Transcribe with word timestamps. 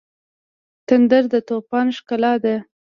تندر 0.87 1.23
د 1.33 1.35
طوفان 1.47 1.87
ښکلا 1.97 2.33
ده. 2.43 2.55